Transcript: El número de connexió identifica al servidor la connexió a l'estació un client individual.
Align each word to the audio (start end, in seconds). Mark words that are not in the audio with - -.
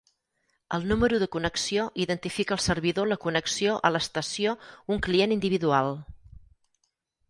El 0.77 0.87
número 0.91 1.19
de 1.23 1.27
connexió 1.35 1.83
identifica 2.07 2.57
al 2.59 2.63
servidor 2.69 3.11
la 3.13 3.19
connexió 3.29 3.77
a 3.91 3.95
l'estació 3.95 4.59
un 4.97 5.07
client 5.11 5.39
individual. 5.41 5.97